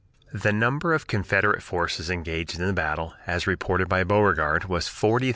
The 0.33 0.51
number 0.51 0.95
of 0.95 1.01
the 1.03 1.09
Confederate 1.09 1.61
forces 1.61 2.09
engaged 2.09 2.59
in 2.59 2.65
the 2.65 2.73
battle, 2.73 3.13
as 3.27 3.45
reported 3.45 3.87
by 3.87 4.03
Beauregard, 4.03 4.65
was 4.65 4.87
40,955. 4.87 5.29